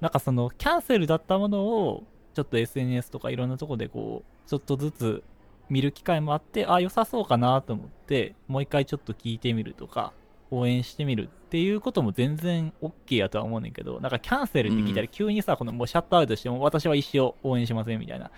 [0.00, 5.24] なんかそのキャンセルだったものを、ちょっと SNS とかいろんなとこでこう、ちょっとずつ
[5.70, 10.12] 見る機会もあって、あ、良さそうかなと思って、もう一回ちょっと聞いてみるとか、
[10.50, 18.30] 応援してみるっていうことも全然 OK やとは思うねんけど、なんかキャンセルって聞いたら急にさ、このもうシャットアウトしても私は一生応援しませんみたいな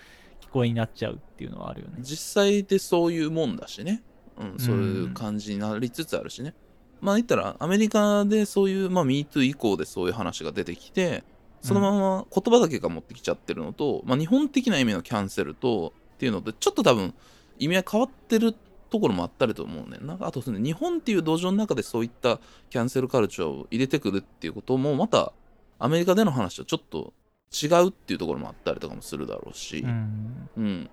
[0.49, 1.99] 聞こえになっちゃうっていうのはあるよね。
[2.01, 4.03] 実際でそういうもんだしね、
[4.39, 6.55] うん、そういう感じになりつつあるしね、
[7.01, 11.25] まあ言ったらアメリカでそういう、まあ、MeToo 以降でそういう話が出てきて
[11.63, 17.15] そのまま言葉だけが持ってきちゃってるのと、まあ、日本的な意味のキャンセルとっていうのでちょっと多分
[17.59, 18.55] 意味合い変わってる
[18.89, 20.17] ところもあったりと思うねんな。
[20.21, 22.39] あとその日本っていう土壌の中でそういった
[22.71, 25.33] キャンセルカルチャーを入れてくるっていうこともまた
[25.79, 27.13] アメリカでの話とちょっと
[27.53, 30.49] 違うっていうところもあったりとかもするだろうし、うん。
[30.57, 30.91] うん、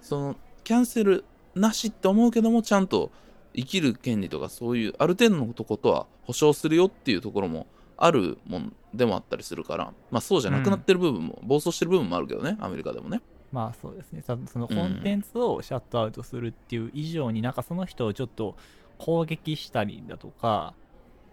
[0.00, 3.10] そのキャンセルなしって思うけどもちゃんと
[3.54, 7.66] 生きる権利とかそういうある程度のとことは保証するよっていうところも
[7.96, 9.92] あるもんでもあったりするから。
[10.10, 13.20] まあそうじゃなくなってる部分も、暴走してる部分もあるけどねアメリカでもね。
[13.52, 14.22] まあそうですね。
[14.22, 18.56] ただそのコンテンツをシャットアウトするっていう以上になんかその人をちょっと
[18.98, 20.74] 攻撃したりだとか、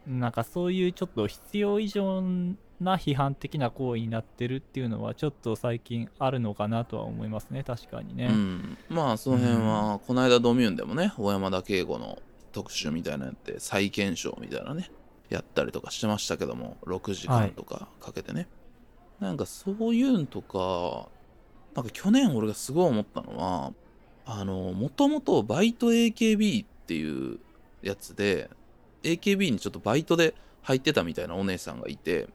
[0.08, 2.24] なんかそういうちょっと必要以上
[2.84, 7.64] な批判的な行為になってるっていうのはちょっと最近あるのかなとは思いますね。
[7.64, 8.28] 確かにね。
[8.28, 12.20] うん、まあその辺は、この間ドミューンでもね小山田圭吾の
[12.52, 14.92] 特集みたいなのやって再検証みたいなね
[15.30, 18.48] やったりとかしてましたけども6時間とかかけてね、
[19.20, 21.10] なんかそういうのとか
[21.76, 23.74] なんか去年俺がすごい思ったのは
[24.26, 27.40] あのもともとバイト AKB っていう
[27.82, 28.50] やつで
[29.04, 32.28] AKB にちょっとバイトで入ってたみたいなお姉さんがいて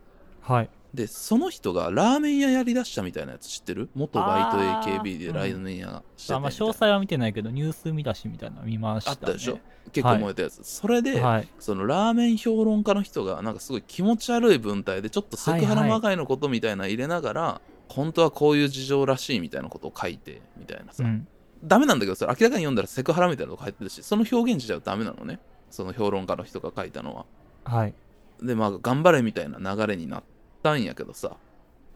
[0.48, 0.70] はい。
[0.94, 3.90] でその人がラーメン屋やりだしたみたいなやつ知ってる？
[3.94, 9.18] 元バイト AKB でラーメン屋しててあまあ詳細は見てないけど、ニュース見出しみたいなの見ました、ね。
[9.20, 9.58] あったでしょ？
[9.92, 11.48] 結構燃えたやつ、それで、はい。
[11.58, 21.28] そのラーメン評論家の人がなんかすごい気持ち悪い文体でちょっとセクハラまがいのことみたいなの入れながら、本当はこういう事情らしいみたいなことを書いてみたいなさ、うん。
[21.62, 25.38] ダメなんだけどそれ明らかに読んだらセクハラみたいなのが入ってるしその表現自体はダメなのね。
[25.70, 27.26] その評論家の人が書いたのは。
[27.64, 27.94] はい。
[28.42, 30.22] でまあ頑張れみたいな流れになっ
[30.62, 31.36] たんやけどさ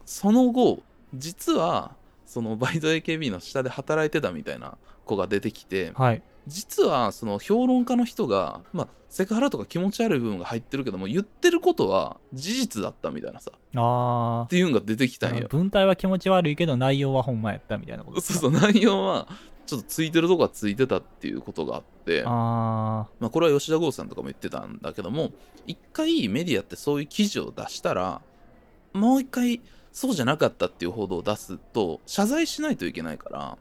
[0.05, 1.95] その後実は
[2.25, 6.21] そのバイト AKB の下で働いてたみたいな子が出てきてはい。
[6.45, 15.39] 実はその評論家の人がまあセクハラとか気持ち悪い部分が入ってるけども言ってることは事実だったみたいなさっあていうのが出てきたんあ。
[15.39, 19.27] よ文体は気持ち悪いけど内容はほんまやったみたいなことそうそう内容は
[19.65, 25.31] ちょっとついてるとこはついてたっていうことがあってあまあ、これは吉田剛さんとかも言ってたんだけども
[25.65, 28.21] 一回メディアってそういう記事を出したら
[28.93, 33.57] もう一回そうじゃなかったっていう報道を出すと謝罪しないといけないからあ。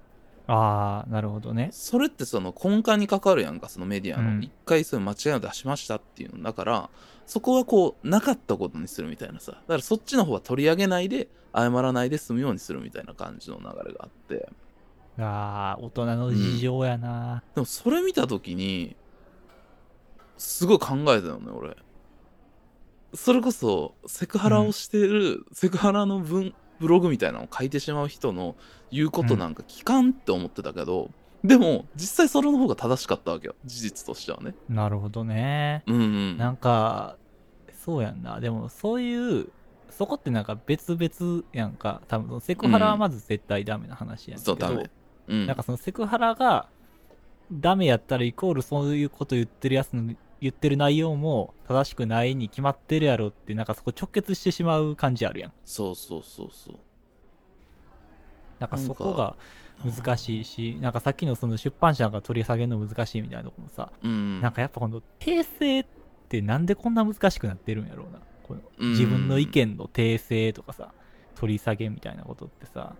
[0.48, 1.68] ああ、なるほどね。
[1.72, 6.90] それってその根幹に関わるやんかそのメディアうんの一回そういう間違いを出しましたっていうのだから
[7.26, 14.48] そこはこうなかったことにするみたいなさだからそっちの方は取り上げないで謝らないで済むようにするみたいな感じの流れがあって
[15.18, 17.42] ああ、大人の事情やな。
[17.54, 18.96] でもそれ見た時に
[20.38, 21.76] すごい考えたよね俺
[23.14, 28.56] それこそセクハラをしてる、セクハラの文ブログみたいなのを書いてしまう人の
[28.90, 31.10] 言うことなんか聞かんって思ってたけど、
[31.44, 33.54] でも実際それの方が正しかったわけよ。
[33.64, 34.54] 事実としてはね。
[34.68, 35.82] なるほどね。
[35.86, 35.98] うんう
[36.34, 36.38] ん。
[36.38, 37.16] なんか、
[37.84, 38.40] そうやんな。
[38.40, 39.48] でも、そういう、
[39.90, 42.00] そこってなんか別々やんか。
[42.08, 44.90] 多分セクハラはまず絶対ダメな話やんけど、そうダメ。
[45.28, 45.46] うん。
[45.46, 46.68] なんかそのセクハラが
[47.52, 55.52] ダメやったらイコールそういうこと言ってるやつの言ってる内容も正しくないに決まってるやろってなんかそこ直結してしまう感じあるやん。
[55.64, 56.76] そうそうそうそう
[58.58, 59.36] なんかそこが
[59.84, 65.86] 難しいし、なんかさっきのその出版社が取り下げるの難しいみたいなとこもさ、うんなんかやっぱこの訂正っ
[66.28, 68.20] てなんでこんな難しくなってるんやろうな。
[68.42, 70.92] このうん自分の意見の訂正とかさ、
[71.36, 72.94] 取り下げみたいなことってさ、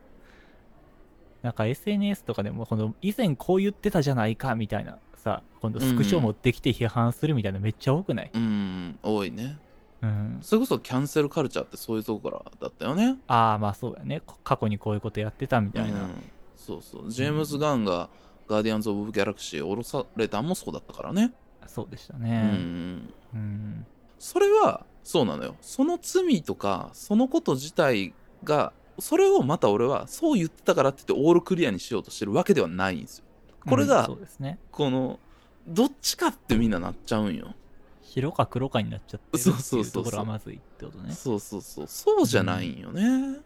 [1.42, 8.30] なんか SNS とかでもこの以前こう言ってたじゃないかみたいなさ、今度スクショ持ってきて批判するみたいなめっちゃ多くない？
[8.34, 9.56] うん多いね
[10.02, 10.38] うん。
[10.42, 14.20] それこそキャンセルカルチャーってそういうとこからだったよねああ、まあそうやね。
[14.26, 16.02] こ過去にこういうことやってたみたいな。
[16.02, 16.10] うん、
[16.56, 18.08] そうそうジェームズ・ガンが
[18.48, 21.32] ガーディアンズ・オブ・ギャラクシーを降ろされたんもそうだったからね
[21.66, 22.42] そうでしたうね。
[22.42, 23.86] んうん。
[24.18, 28.12] それはそうなのよその罪とかそのこと自体
[28.44, 33.24] がそれをまた俺はそう言ってたからって言ってオールクリアにしようとしてるわけではないんですよ
[33.66, 34.58] これうんがそうですね。
[34.70, 35.20] この
[35.66, 37.54] どっちかってみんななっちゃうんよ。
[38.02, 41.12] 白か黒かになっちゃってるそうっていうところがまずいってことね。
[41.14, 41.86] そうそうそう。
[41.86, 43.38] そうじゃないんよね、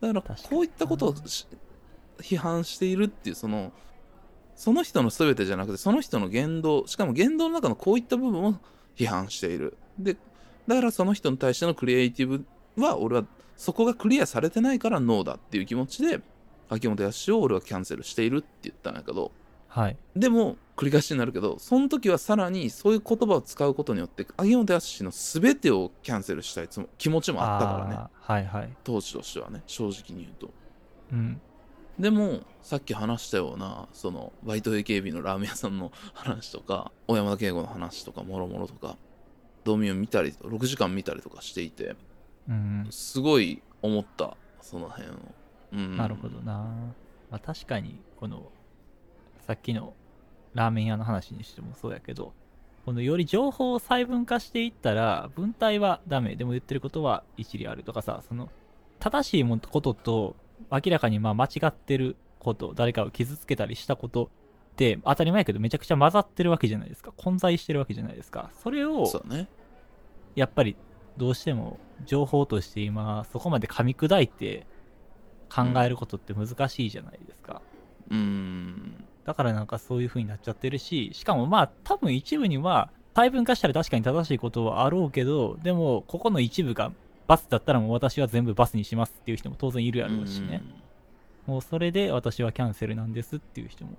[0.00, 0.48] だから確かに。
[0.48, 1.46] こういったことをし
[2.18, 3.72] 批判しているっていうその
[4.56, 8.54] その人の全てじゃなくてその人の言動しかも言動の中のこういった部分を
[8.96, 9.76] 批判している。
[9.98, 10.16] で
[10.66, 12.44] だからその人に対してのクリエイティブ
[12.82, 13.24] は俺は
[13.56, 16.20] そこがクリアされてないからノーだっていう気持ちで
[16.68, 19.32] 秋元康を俺はキャンセルしているって言ったんやけど
[19.68, 19.96] はい。
[20.14, 28.70] でも繰り返しになるけどその時はさらにそういう言葉を使うことによって秋元康の全てをキャンセルしたいつも気持ちもあったからねはいはい。
[28.84, 30.50] 当時としてはね正直に言うと
[31.12, 31.40] うん。
[31.98, 38.96] でもさっき話したようなそのバイト AKB のラーメン屋さんの話とか小山田圭吾の話とかもろもろとか
[39.64, 41.96] ドミュン見たり6時間見たりとかしていて
[42.48, 42.86] うん。
[42.90, 45.12] すごい思ったその辺を、
[45.74, 46.52] うん、なるほどな。
[47.30, 48.50] まあ確かに、この、
[49.46, 49.94] さっきの
[50.54, 52.32] ラーメン屋の話にしてもそうやけど、
[52.84, 58.50] このより情報を細分化していったら、文体はダメ、でも言ってることは一理あるとかさ、その、
[59.00, 60.36] 正しいことと、
[60.70, 64.28] 明らかにまあ間違ってること、誰かを傷つけたりしたことっ
[64.76, 67.12] て、当たり前やけどめちゃくちゃ混ざってるわけじゃないですか。
[67.16, 68.50] 混在してるわけじゃないですか。
[68.62, 69.06] それを、
[70.34, 70.76] やっぱり
[71.16, 74.66] どうしても情報として今そこまで噛み砕いて
[75.54, 77.62] 考えることって難しいじゃないですか、
[78.10, 79.04] うん。
[79.24, 86.90] だからなんかそういう風になっちゃってるししかもまあ多分一部には細分化したら確かに正しいことはあろうけどでもここの一部が
[87.26, 90.62] バスだったらもう私は全部バスにしますっていう人も当然いるやろうしね、
[91.46, 93.92] もうそれで私はキャンセルなんですっていう人も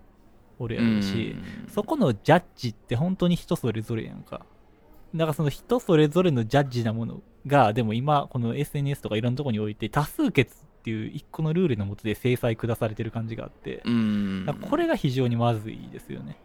[0.60, 1.36] おるやろうし、
[1.74, 4.46] そこのジャッジって本当に人それぞれやんか。
[5.16, 13.82] だからその人それぞれのジャッジなものが、でも今、この SNS とかいろんなとこにおいて、多数決っていう一個のルールのもとで制裁下されてる感じがあって、
[14.70, 16.38] これが非常にまずいですよね。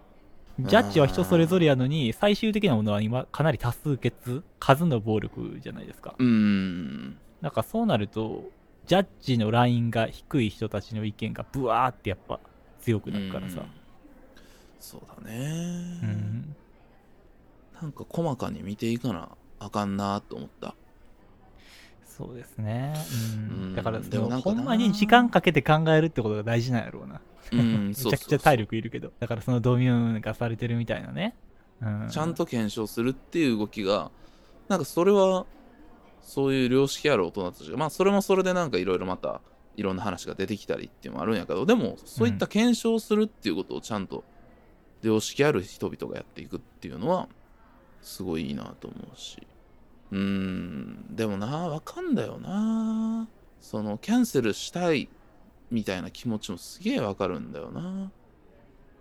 [0.58, 6.14] ジャッジは人それぞれやのに、最終的なものは今、かなり多数決、数の暴力じゃないですか。
[6.18, 7.18] うん。
[7.42, 8.44] なんかそうなると、
[8.86, 12.40] ジャッジのラインが低い人たちの意見がブワーってやっぱ
[12.80, 13.60] 強くなるからさ。
[13.60, 13.66] うん。
[14.80, 16.56] そうだね、うん。
[17.82, 20.74] なんか細かに見ていかなあかんなと思った
[22.20, 22.94] そうですね。
[23.34, 23.64] うん。
[23.64, 24.00] うんだから、
[24.40, 27.20] ほんまに時間かけて考えるってことが大事なんやろうな。
[27.52, 29.12] うんめちゃくちゃ体力いるけど。
[29.18, 31.34] だからそのドミューンがされてるみたいなね。
[31.80, 32.08] うん。
[32.10, 34.10] ちゃんと検証するっていう動きが
[34.68, 35.46] なんかそれは
[36.20, 39.40] そういう良識ある大人たちがまあそれもそれでなんかいろいろまた
[39.76, 44.22] いろんな話が出てきたりっていうのもあるんやけどでもそういった検証するっていうことをちゃんと
[45.02, 47.28] 良識ある人々がやっていくっていうのは
[48.02, 49.38] すごいいいなと思うし
[50.10, 51.06] うーん。
[51.10, 53.28] でもなわかんだよな。
[53.60, 55.08] そのキャンセルしたい
[55.70, 58.10] みたいな気持ちもすげえわかるんだよな。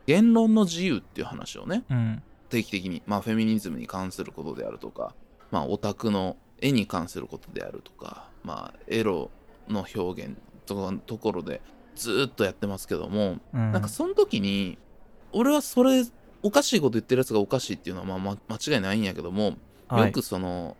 [0.06, 1.84] 言論の自由っていう話をね。
[1.90, 2.24] うん。
[2.50, 5.14] 定期的に、まあ、フェミニズムに関することであるとか、
[5.52, 9.30] まあ、オタクの絵に関することであるとか、まあ、エロ
[9.68, 11.62] の表現とかのところで
[11.96, 13.72] ずーっとやってますけども、うん。
[13.72, 14.78] なんかその時に
[15.32, 16.04] 俺はそれ
[16.42, 20.06] おかしいこと言ってるやつがおかしいっていうのはまあま間違いないんやけども、はい。
[20.08, 20.76] よくその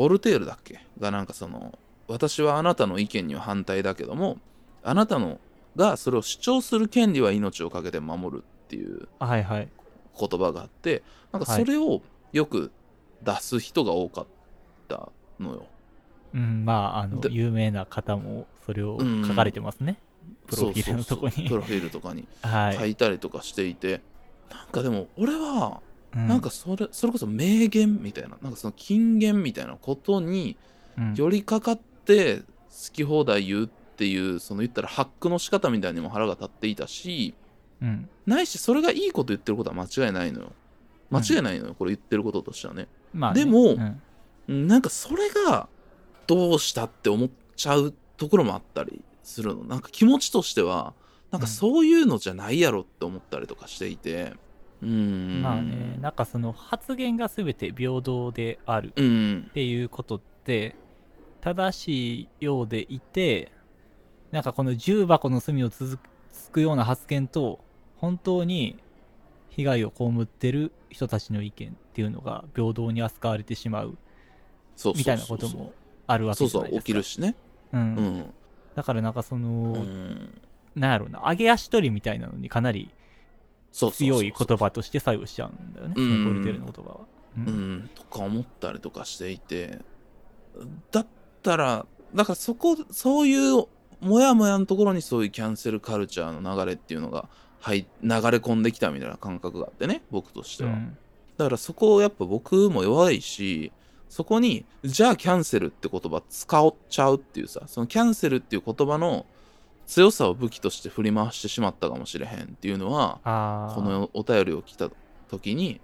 [0.00, 0.80] ボルテールだっけ？
[0.98, 4.38] がなんかその私はあなたの意見には反対だけども
[4.82, 5.38] あなたの
[5.76, 9.08] がそれを主張する権利は命を懸けて守るっていう。
[9.20, 12.00] 言葉があってなんかはいそれを
[12.32, 12.72] よく
[13.22, 14.26] 出す人が多かっ
[14.88, 15.66] たのよ。
[16.32, 19.98] うん、まあ、あの、で有名な方もそれを書かれてますね。
[20.46, 21.48] プロフィールのとこに。
[21.48, 22.76] プロフィールとかに はい。
[22.76, 24.00] 書いたりとかしていて、
[24.50, 25.80] なんかでも俺は
[26.14, 30.56] うなんかそれそれこそ名言みたいななんかその金言みたいなことに
[30.98, 32.44] うん、寄りかかって好
[32.92, 37.34] き放題言うっていうその言ったらハックの仕方みたいにも腹が立っていたし
[37.80, 38.08] うん。
[38.26, 40.52] ないしそれがいいこと言ってることは間違いないのよ。
[41.10, 42.86] 間違いないのよ、これ言ってることとしてはね。
[43.12, 44.00] まあね、でもうん。
[44.48, 45.68] うんなんかそれが
[46.26, 49.64] どうしたって思っちゃうところもあったりするの。
[49.64, 50.92] なんか気持ちとしては
[51.30, 54.34] なんかそういうのじゃないやろって思ったりとかしていて
[54.82, 55.42] うん。
[55.42, 59.46] まあね、なんかその発言が全て平等であるうん。
[59.50, 60.76] っていうことって
[61.40, 63.52] 正しいようでいて
[64.30, 65.98] なんかこの重箱の隅をつ
[66.32, 67.60] つくような発言と
[67.96, 68.78] 本当に
[69.50, 73.98] 被害を被ってる人たちの意見っていうのが平等に扱われてしまう
[74.76, 74.94] そうそうそうそう。
[74.96, 75.72] みたいなことも
[76.06, 76.80] あるわそうけじゃないですか。
[76.80, 77.34] そう起きるしね。
[77.72, 77.80] うん。
[77.80, 78.34] うん。
[78.74, 80.40] だからなんかその、うん。
[80.74, 82.99] なんやろうな上げ足取りみたいなのにかなりそうそうそうそう
[83.72, 86.08] 強い言葉として作用しちゃうんだよね、うん。
[86.08, 87.00] そのポリテールの言葉は。
[87.38, 87.74] ううん。
[87.76, 89.78] ん、とか思ったりとかしていて、
[90.90, 91.06] だっ
[91.42, 93.64] たら、だからそこ、そういう、
[94.00, 97.28] もやもやのところにそういうキャンセルカルチャーの流れっていうのが、
[97.60, 100.70] はい、流れ込んできたみたいな感覚があってね、僕としては。
[100.70, 100.96] うん。
[101.36, 103.72] だからそこをやっぱ僕も弱いし、
[104.08, 109.24] そこに、じゃあキャンセルって言葉使っちゃうっていうさ、そのキャンセルっていう言葉の
[109.90, 113.18] 強さを武器として振り回してしまったかもしれへんっていうのは。
[113.74, 114.88] このお便りを来た
[115.28, 115.80] 時に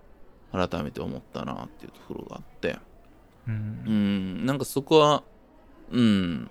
[0.53, 2.79] 改めて思ったなっていうところがあって
[3.49, 3.51] う。
[3.51, 5.25] うんんなんかそこは
[5.91, 6.49] うん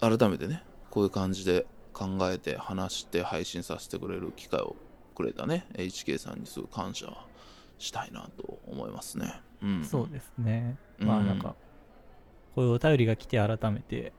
[0.00, 4.74] 改めてねこういう感じで考えて話して配信させてくれる機会を
[5.14, 7.24] くれたね HK さんにすごい感謝は
[7.78, 10.76] したいなと思いますねうんそうですね。
[10.98, 11.54] うんまあなんか、
[12.56, 14.12] こういうお便りが来て改めて、